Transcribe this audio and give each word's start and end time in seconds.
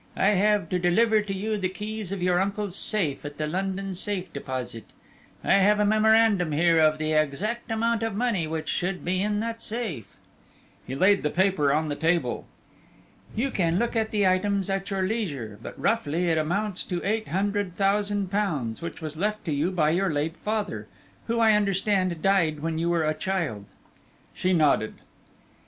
"I 0.17 0.29
have 0.29 0.67
to 0.69 0.79
deliver 0.79 1.21
to 1.21 1.31
you 1.31 1.57
the 1.57 1.69
keys 1.69 2.11
of 2.11 2.23
your 2.23 2.39
uncle's 2.41 2.75
safe 2.75 3.23
at 3.23 3.37
the 3.37 3.45
London 3.45 3.93
Safe 3.93 4.33
Deposit. 4.33 4.85
I 5.43 5.53
have 5.53 5.79
a 5.79 5.85
memorandum 5.85 6.53
here 6.53 6.79
of 6.79 6.97
the 6.97 7.13
exact 7.13 7.69
amount 7.69 8.01
of 8.01 8.15
money 8.15 8.47
which 8.47 8.67
should 8.67 9.05
be 9.05 9.21
in 9.21 9.41
that 9.41 9.61
safe." 9.61 10.17
He 10.87 10.95
laid 10.95 11.21
the 11.21 11.29
paper 11.29 11.71
on 11.71 11.87
the 11.87 11.95
table. 11.95 12.47
"You 13.35 13.51
can 13.51 13.77
look 13.77 13.95
at 13.95 14.09
the 14.09 14.25
items 14.25 14.71
at 14.71 14.89
your 14.89 15.03
leisure, 15.03 15.59
but 15.61 15.79
roughly 15.79 16.29
it 16.29 16.37
amounts 16.39 16.81
to 16.85 17.03
eight 17.03 17.27
hundred 17.27 17.75
thousand 17.75 18.31
pounds, 18.31 18.81
which 18.81 19.01
was 19.01 19.17
left 19.17 19.47
you 19.47 19.69
by 19.69 19.91
your 19.91 20.09
late 20.11 20.35
father, 20.35 20.87
who, 21.27 21.39
I 21.39 21.53
understand, 21.53 22.23
died 22.23 22.61
when 22.61 22.79
you 22.79 22.89
were 22.89 23.05
a 23.05 23.13
child." 23.13 23.65
She 24.33 24.51
nodded. 24.51 24.95